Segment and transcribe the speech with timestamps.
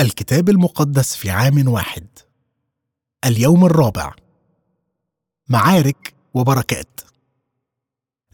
[0.00, 2.06] الكتاب المقدس في عام واحد.
[3.24, 4.14] اليوم الرابع.
[5.48, 7.00] معارك وبركات.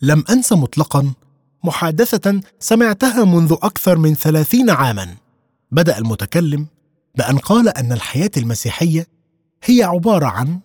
[0.03, 1.13] لم أنس مطلقا
[1.65, 5.17] محادثة سمعتها منذ أكثر من ثلاثين عاما.
[5.71, 6.67] بدأ المتكلم
[7.15, 9.07] بأن قال أن الحياة المسيحية
[9.65, 10.61] هي عبارة عن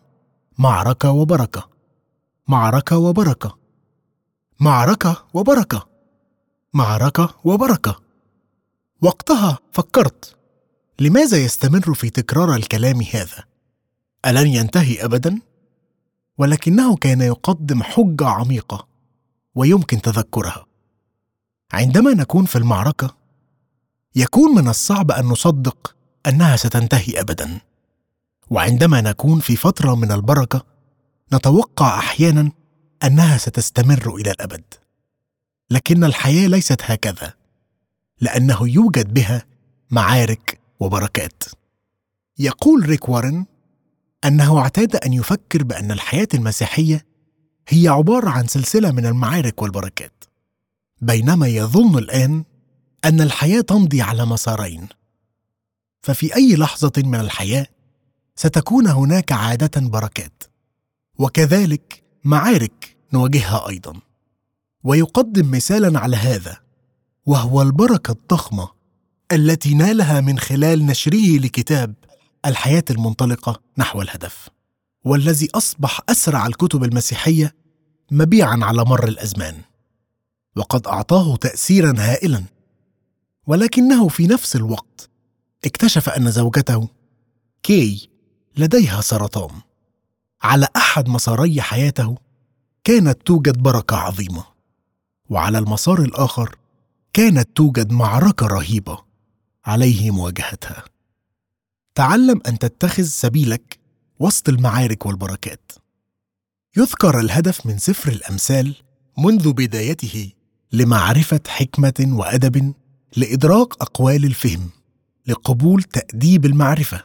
[0.57, 1.69] معركة وبركة.
[2.47, 3.57] معركة وبركة.
[4.59, 5.87] معركة وبركة.
[6.73, 7.99] معركة وبركة.
[9.01, 10.36] وقتها فكرت
[10.99, 13.43] لماذا يستمر في تكرار الكلام هذا؟
[14.25, 15.39] ألن ينتهي ابدا؟
[16.37, 18.87] ولكنه كان يقدم حجة عميقة
[19.55, 20.65] ويمكن تذكرها.
[21.73, 23.17] عندما نكون في المعركة
[24.15, 25.95] يكون من الصعب أن نصدق
[26.27, 27.59] أنها ستنتهي ابدا.
[28.49, 30.65] وعندما نكون في فترة من البركة
[31.33, 32.51] نتوقع أحيانا
[33.03, 34.63] أنها ستستمر إلى الأبد.
[35.69, 37.33] لكن الحياة ليست هكذا
[38.21, 39.45] لأنه يوجد بها
[39.91, 41.43] معارك وبركات.
[42.39, 43.45] يقول ريك وارن
[44.25, 47.05] أنه اعتاد أن يفكر بأن الحياة المسيحية
[47.67, 50.23] هي عبارة عن سلسلة من المعارك والبركات
[51.01, 52.43] بينما يظن الآن
[53.05, 54.87] أن الحياة تمضي على مسارين.
[56.01, 57.67] ففي أي لحظة من الحياة
[58.35, 60.43] ستكون هناك عادة بركات
[61.19, 63.93] وكذلك معارك نواجهها أيضا.
[64.83, 66.57] ويقدم مثالا على هذا
[67.25, 68.69] وهو البركة الضخمة
[69.31, 71.93] التي نالها من خلال نشره لكتاب
[72.45, 74.49] الحياة المنطلقة نحو الهدف
[75.03, 77.55] والذي أصبح أسرع الكتب المسيحية
[78.11, 79.61] مبيعا على مر الأزمان
[80.55, 82.43] وقد أعطاه تاثيرا هائلا
[83.47, 85.09] ولكنه في نفس الوقت
[85.65, 86.89] اكتشف أن زوجته
[87.63, 88.09] كي
[88.57, 89.51] لديها سرطان
[90.41, 92.15] على أحد مساري حياته
[92.83, 94.43] كانت توجد بركة عظيمة
[95.29, 96.55] وعلى المسار الآخر
[97.13, 99.06] كانت توجد معركة رهيبة.
[99.67, 100.83] عليه مواجهتها
[101.95, 103.79] تعلم أن تتخذ سبيلك
[104.19, 105.71] وسط المعارك والبركات.
[106.77, 108.75] يذكر الهدف من سفر الأمثال
[109.17, 110.31] منذ بدايته
[110.71, 112.73] لمعرفة حكمة وأدب
[113.17, 114.69] لإدراك أقوال الفهم
[115.27, 117.03] لقبول تأديب المعرفة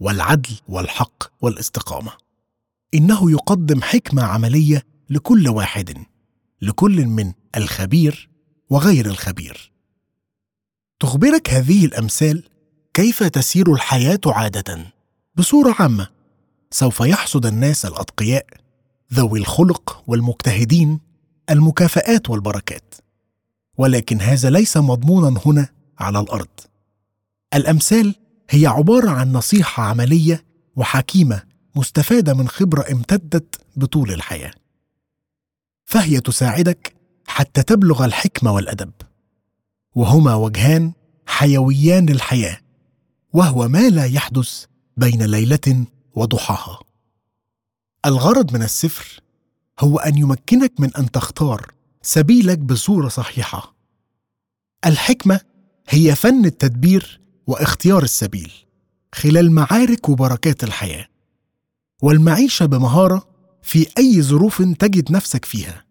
[0.00, 2.12] والعدل والحق والاستقامة.
[2.94, 5.98] إنه يقدم حكمة عملية لكل واحد
[6.62, 8.28] لكل من الخبير
[8.70, 9.73] وغير الخبير.
[11.04, 12.42] تخبرك هذه الأمثال
[12.94, 14.92] كيف تسير الحياة عادة؟
[15.34, 16.08] بصورة عامة
[16.70, 18.46] سوف يحصد الناس الأتقياء
[19.14, 21.00] ذوي الخلق والمجتهدين
[21.50, 22.94] المكافآت والبركات.
[23.78, 26.60] ولكن هذا ليس مضمونا هنا على الأرض.
[27.54, 28.14] الأمثال
[28.50, 30.44] هي عبارة عن نصيحة عملية
[30.76, 31.42] وحكيمة
[31.76, 34.52] مستفادة من خبرة امتدت بطول الحياة.
[35.84, 36.94] فهي تساعدك
[37.26, 38.92] حتى تبلغ الحكمة والأدب.
[39.94, 40.92] وهما وجهان
[41.26, 42.60] حيويان للحياة
[43.32, 44.64] وهو ما لا يحدث
[44.96, 45.84] بين ليلة
[46.14, 46.80] وضحاها.
[48.06, 49.20] الغرض من السفر
[49.80, 51.72] هو أن يمكنك من أن تختار
[52.02, 53.74] سبيلك بصورة صحيحة.
[54.86, 55.40] الحكمة
[55.88, 58.52] هي فن التدبير واختيار السبيل
[59.14, 61.06] خلال معارك وبركات الحياة
[62.02, 63.28] والمعيشة بمهارة
[63.62, 65.84] في أي ظروف تجد نفسك فيها.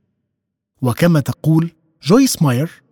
[0.81, 1.72] وكما تقول
[2.03, 2.83] جويس ماير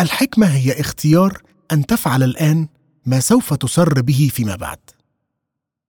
[0.00, 2.68] الحكمة هي اختيار أن تفعل الآن
[3.06, 4.78] ما سوف تسر به فيما بعد.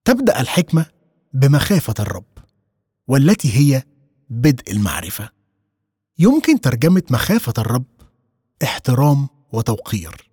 [0.06, 0.86] تبدأ الحكمة
[1.34, 2.26] بمخافة الرب
[3.08, 3.84] والتي هي
[4.30, 5.30] بدء المعرفة.
[6.20, 7.86] يمكن ترجمة مخافة الرب
[8.64, 10.30] احترام وتوقير.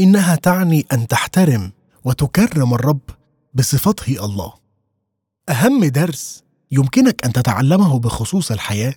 [0.00, 1.72] إنها تعني أن تحترم
[2.04, 3.10] وتكرم الرب
[3.54, 4.54] بصفته الله.
[5.48, 8.94] أهم درس يمكنك أن تتعلمه بخصوص الحياة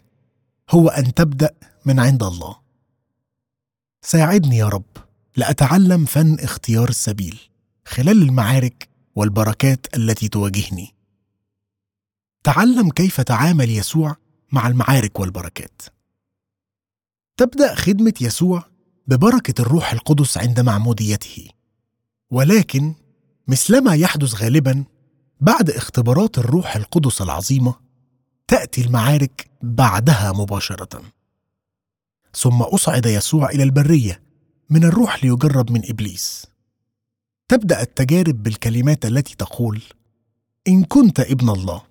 [0.69, 1.50] هو أن تبدأ
[1.85, 2.66] من عند الله.
[4.01, 4.97] ساعدني يا رب
[5.35, 7.39] لأتعلم فن اختيار السبيل
[7.85, 10.95] خلال المعارك والبركات التي تواجهني.
[12.43, 14.15] تعلم كيف تعامل يسوع
[14.51, 15.81] مع المعارك والبركات.
[17.37, 18.63] تبدأ خدمة يسوع
[19.07, 21.47] ببركة الروح القدس عند معموديته.
[22.31, 22.93] ولكن
[23.47, 24.85] مثلما يحدث غالبا
[25.41, 27.75] بعد اختبارات الروح القدس العظيمة
[28.47, 31.01] تأتي المعارك بعدها مباشرة.
[32.38, 34.22] ثم أصعد يسوع إلى البرية
[34.69, 36.45] من الروح ليجرب من إبليس.
[37.48, 39.81] تبدأ التجارب بالكلمات التي تقول
[40.68, 41.81] إن كنت ابن الله.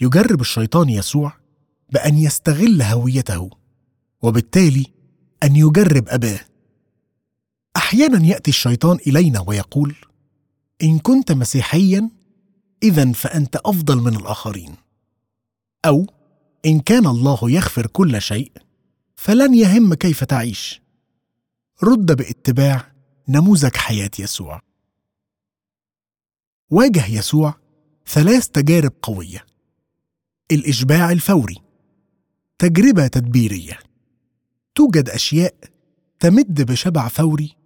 [0.00, 1.32] يجرب الشيطان يسوع
[1.90, 3.50] بأن يستغل هويته
[4.22, 4.86] وبالتالي
[5.42, 6.40] أن يجرب أباه.
[7.76, 9.94] أحيانا يأتي الشيطان إلينا ويقول
[10.82, 12.10] إن كنت مسيحيا
[12.82, 14.74] اذا فأنت أفضل من الآخرين.
[15.84, 16.06] أو
[16.66, 18.52] إن كان الله يغفر كل شيء
[19.22, 20.82] فلن يهم كيف تعيش.
[21.82, 22.92] رد باتباع
[23.28, 24.60] نموذج حياة يسوع.
[26.70, 27.54] واجه يسوع
[28.06, 29.46] ثلاث تجارب قوية.
[30.52, 31.56] الإشباع الفوري.
[32.58, 33.78] تجربة تدبيرية.
[34.74, 35.54] توجد أشياء
[36.20, 37.56] تمد بشبع فوري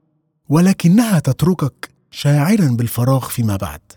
[0.49, 3.93] ولكنها تتركك شاعرا بالفراغ فيما بعد.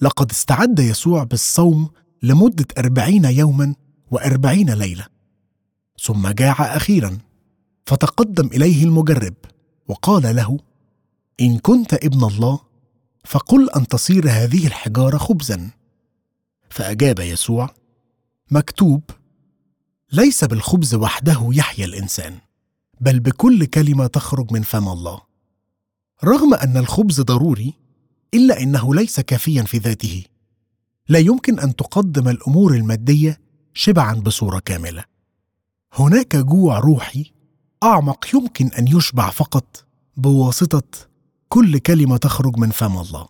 [0.00, 1.90] لقد استعد يسوع بالصوم
[2.22, 3.74] لمدة أربعين يوما
[4.10, 5.13] وأربعين ليلة.
[6.00, 7.18] ثم جاع أخيرا
[7.86, 9.34] فتقدم إليه المجرب
[9.88, 10.58] وقال له
[11.40, 12.60] إن كنت ابن الله
[13.24, 15.70] فقل أن تصير هذه الحجارة خبزا.
[16.70, 17.74] فأجاب يسوع
[18.50, 19.02] مكتوب
[20.12, 22.38] ليس بالخبز وحده يحيا الإنسان
[23.00, 25.20] بل بكل كلمة تخرج من فم الله.
[26.24, 27.74] رغم أن الخبز ضروري
[28.34, 30.24] إلا أنه ليس كافيا في ذاته.
[31.08, 33.40] لا يمكن أن تقدم الأمور المادية
[33.74, 35.04] شبعا بصورة كاملة.
[35.94, 37.32] هناك جوع روحي
[37.82, 39.86] أعمق يمكن أن يشبع فقط
[40.16, 41.08] بواسطة
[41.48, 43.28] كل كلمة تخرج من فم الله.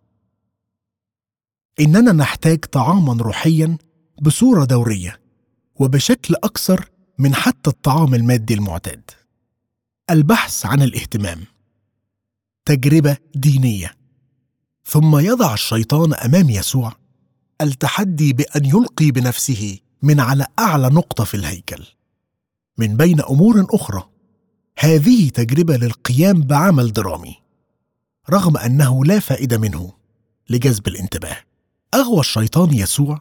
[1.80, 3.78] إننا نحتاج طعاما روحيا
[4.22, 5.20] بصورة دورية
[5.76, 9.10] وبشكل أكثر من حتى الطعام المادي المعتاد.
[10.10, 11.44] البحث عن الاهتمام.
[12.64, 13.94] تجربة دينية.
[14.84, 16.92] ثم يضع الشيطان أمام يسوع
[17.60, 21.84] التحدي بأن يلقي بنفسه من على أعلى نقطة في الهيكل.
[22.78, 24.08] من بين أمور أخرى.
[24.78, 27.36] هذه تجربة للقيام بعمل درامي.
[28.30, 29.92] رغم أنه لا فائدة منه.
[30.50, 31.36] لجذب الانتباه.
[31.94, 33.20] أغوى الشيطان يسوع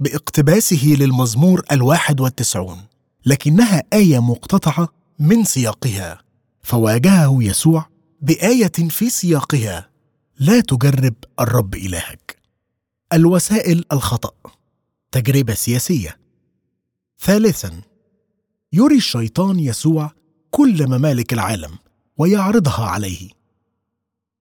[0.00, 2.78] باقتباسه للمزمور الواحد والتسعون.
[3.26, 4.88] لكنها آية مقتطعة
[5.18, 6.18] من سياقها.
[6.62, 7.86] فواجهه يسوع
[8.20, 9.90] بآية في سياقها.
[10.38, 12.36] لا تجرب الرب إلهك.
[13.12, 14.32] الوسائل الخطأ.
[15.12, 16.18] تجربة سياسية.
[17.20, 17.80] ثالثا
[18.72, 20.12] يري الشيطان يسوع
[20.50, 21.78] كل ممالك العالم
[22.16, 23.30] ويعرضها عليه.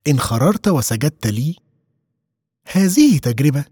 [0.08, 1.56] إن خررت وسجدت لي
[2.72, 3.66] هذه تجربة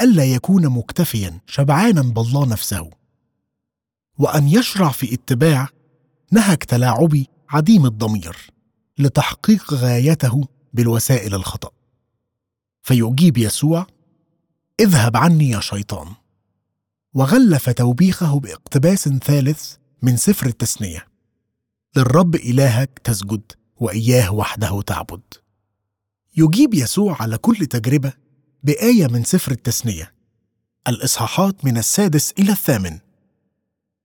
[0.00, 2.90] ألا يكون مكتفيا شبعانا بالله نفسه.
[4.18, 5.68] وأن يشرع في اتباع
[6.32, 8.36] نهج تلاعبي عديم الضمير
[8.98, 11.70] لتحقيق غايته بالوسائل الخطأ.
[12.82, 13.86] فيجيب يسوع
[14.80, 16.08] اذهب عني يا شيطان.
[17.14, 21.06] وغلف توبيخه باقتباس ثالث من سفر التثنيه
[21.96, 23.42] للرب إلهك تسجد
[23.76, 25.20] وإياه وحده تعبد.
[26.36, 28.12] يجيب يسوع على كل تجربة
[28.62, 30.12] بآية من سفر التثنيه
[30.88, 32.98] الإصحاحات من السادس إلى الثامن.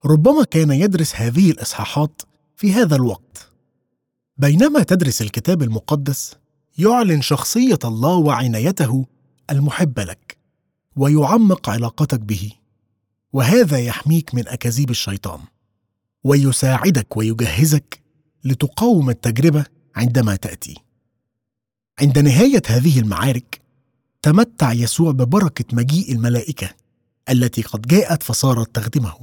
[0.05, 2.21] ربما كان يدرس هذه الإصحاحات
[2.55, 3.49] في هذا الوقت.
[4.37, 6.35] بينما تدرس الكتاب المقدس
[6.77, 9.05] يعلن شخصية الله وعنايته
[9.49, 10.37] المحبة لك
[10.95, 12.51] ويعمق علاقتك به.
[13.33, 15.39] وهذا يحميك من أكاذيب الشيطان.
[16.23, 17.99] ويساعدك ويجهزك
[18.43, 19.65] لتقاوم التجربة
[19.95, 20.75] عندما تأتي.
[21.99, 23.61] عند نهاية هذه المعارك
[24.21, 26.69] تمتع يسوع ببركة مجيء الملائكة
[27.29, 29.13] التي قد جاءت فصارت تخدمه.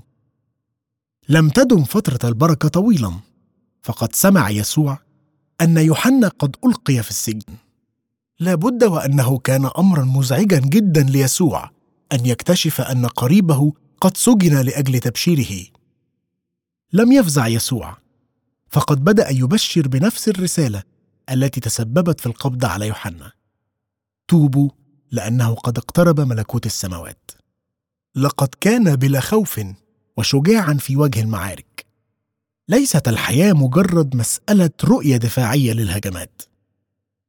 [1.29, 3.12] لم تدم فترة البركة طويلا
[3.82, 4.99] فقد سمع يسوع
[5.61, 7.55] أن يوحنا قد ألقي في السجن.
[8.41, 11.70] لا بد وأنه كان امرا مزعجا جدا ليسوع
[12.12, 15.67] أن يكتشف أن قريبه قد سجن لأجل تبشيره.
[16.94, 17.96] لم يفزع يسوع.
[18.69, 20.82] فقد بدأ يبشر بنفس الرسالة
[21.31, 23.32] التي تسببت في القبض على يوحنا.
[24.29, 24.70] توبوا
[25.10, 27.31] لأنه قد اقترب ملكوت السماوات.
[28.17, 29.60] لقد كان بلا خوف
[30.17, 31.86] وشجاعا في وجه المعارك.
[32.69, 36.43] ليست الحياة مجرد مسألة رؤية دفاعية للهجمات.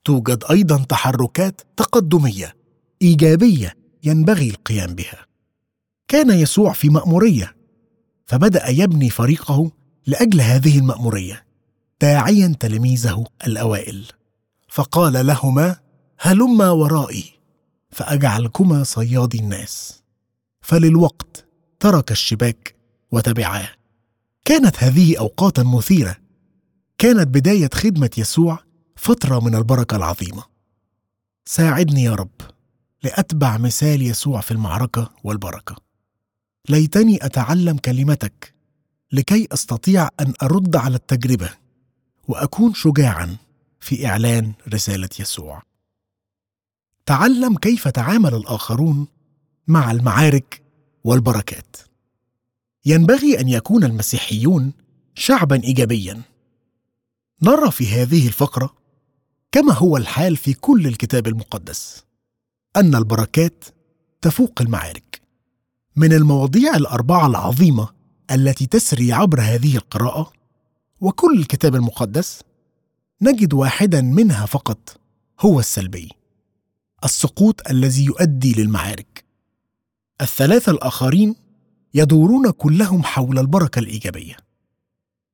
[0.03, 2.55] توجد أيضا تحركات تقدمية
[3.01, 5.25] إيجابية ينبغي القيام بها.
[6.07, 7.55] كان يسوع في مأمورية
[8.25, 9.72] فبدأ يبني فريقه
[10.08, 11.46] لأجل هذه المأمورية
[12.01, 14.05] داعيا تلاميذه الأوائل.
[14.70, 15.75] فقال لهما
[16.20, 17.24] هلما ورائي
[17.89, 20.03] فأجعلكما صيادي الناس.
[20.62, 21.46] فللوقت
[21.79, 22.75] ترك الشباك
[23.12, 23.70] وتبعاه.
[24.46, 26.15] كانت هذه اوقاتا مثيرة.
[26.98, 28.60] كانت بداية خدمة يسوع
[28.96, 30.44] فترة من البركة العظيمة.
[31.46, 32.41] ساعدني يا رب
[33.03, 35.85] لأتبع مثال يسوع في المعركة والبركة.
[36.69, 38.53] ليتني أتعلم كلمتك
[39.12, 41.50] لكي أستطيع أن أرد على التجربة
[42.27, 43.38] وأكون شجاعا
[43.79, 45.62] في إعلان رسالة يسوع.
[47.05, 49.07] تعلم كيف تعامل الآخرون
[49.67, 50.62] مع المعارك
[51.03, 51.75] والبركات.
[52.86, 54.74] ينبغي أن يكون المسيحيون
[55.15, 56.22] شعبا ايجابيا.
[57.41, 58.75] نرى في هذه الفقرة
[59.51, 62.03] كما هو الحال في كل الكتاب المقدس
[62.75, 63.65] أن البركات
[64.22, 65.04] تفوق المعارك.
[65.96, 67.90] من المواضيع الأربعة العظيمة
[68.32, 70.34] التي تسري عبر هذه القراءة
[71.02, 72.42] وكل الكتاب المقدس
[73.22, 75.00] نجد واحدا منها فقط
[75.40, 76.10] هو السلبي
[77.06, 79.25] السقوط الذي يؤدي للمعارك.
[80.22, 81.36] الثلاثة الآخرين
[81.94, 84.36] يدورون كلهم حول البركة الإيجابية.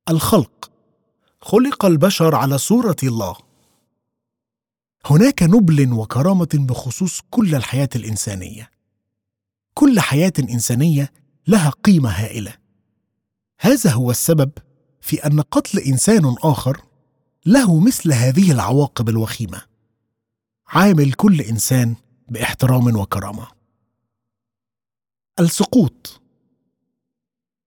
[0.10, 0.72] الخلق.
[1.42, 3.36] خلق البشر على صورة الله.
[5.06, 8.72] هناك نبل وكرامة بخصوص كل الحياة الإنسانية.
[9.82, 11.12] كل حياة إنسانية
[11.48, 12.54] لها قيمة هائلة.
[13.60, 14.52] هذا هو السبب
[15.02, 16.82] في أن قتل إنسان آخر
[17.46, 19.62] له مثل هذه العواقب الوخيمة.
[20.68, 21.96] عامل كل إنسان
[22.30, 23.48] باحترام وكرامة.
[25.40, 26.22] السقوط.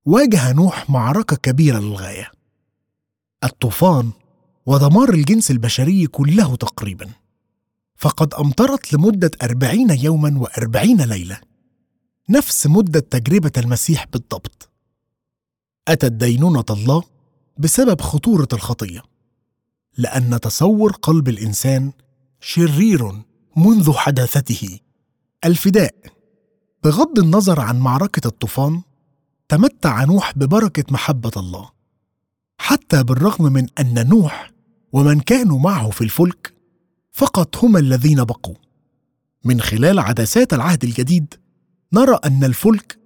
[0.05, 2.31] واجه نوح معركة كبيرة للغاية.
[3.45, 4.13] الطوفان
[4.67, 7.11] ودمار الجنس البشري كله تقريبا.
[7.97, 11.54] فقد أمطرت لمدة أربعين يوما وأربعين ليلة.
[12.31, 14.71] نفس مدة تجربة المسيح بالضبط.
[15.89, 17.03] أتت دينونة الله
[17.59, 19.03] بسبب خطورة الخطية
[19.99, 21.93] لأن تصور قلب الإنسان
[22.41, 23.13] شرير
[23.57, 24.79] منذ حداثته.
[25.45, 25.95] الفداء
[26.85, 28.83] بغض النظر عن معركة الطوفان
[29.49, 31.71] تمتع نوح ببركة محبة الله.
[32.59, 34.51] حتى بالرغم من أن نوح
[34.93, 36.55] ومن كانوا معه في الفلك
[37.13, 38.55] فقط هم الذين بقوا.
[39.45, 41.35] من خلال عدسات العهد الجديد
[41.95, 42.99] نرى أن الفلك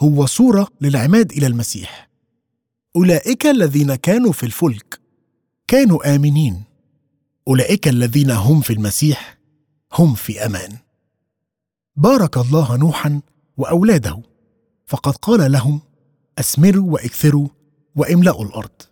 [0.00, 2.10] هو صورة للعماد إلى المسيح.
[2.96, 5.00] أولئك الذين كانوا في الفلك
[5.68, 6.62] كانوا آمنين.
[7.48, 9.38] أولئك الذين هم في المسيح
[9.92, 10.76] هم في أمان.
[11.96, 13.20] بارك الله نوحا
[13.56, 14.22] وأولاده.
[14.86, 15.80] فقد قال لهم
[16.38, 17.48] اثمروا وإكثروا
[17.96, 18.82] وإملأوا الأرض.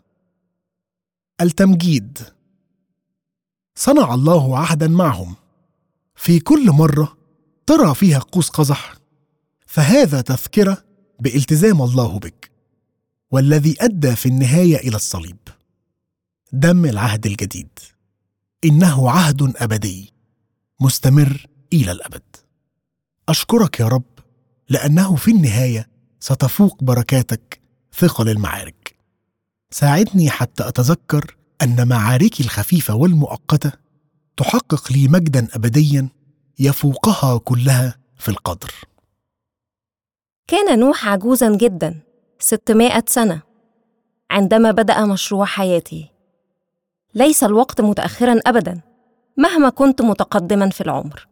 [1.41, 2.19] التمجيد.
[3.75, 5.35] صنع الله عهدا معهم.
[6.15, 7.17] في كل مرة
[7.67, 8.98] ترى فيها قوس قزح.
[9.69, 10.85] فهذا تذكرة
[11.21, 12.51] بإلتزام الله بك
[13.31, 15.39] والذي أدى في النهاية إلى الصليب.
[16.53, 17.79] دم العهد الجديد.
[18.65, 20.13] إنه عهد أبدي
[20.81, 22.37] مستمر إلى الأبد.
[23.29, 24.19] أشكرك يا رب
[24.69, 25.89] لأنه في النهاية
[26.21, 27.61] ستفوق بركاتك
[27.99, 28.97] ثقل المعارك.
[29.71, 33.73] ساعدني حتى أتذكر أن معاركي الخفيفة والمؤقتة
[34.37, 36.09] تحقق لي مجدا ابديا
[36.59, 38.71] يفوقها كلها في القدر.
[40.49, 42.01] كان نوح عجوزا جدا
[42.39, 43.41] ستمائة سنة
[44.31, 46.11] عندما بدأ مشروع حياتي
[47.15, 48.81] ليس الوقت متأخرا أبدا
[49.37, 51.28] مهما كنت متقدما في العمر.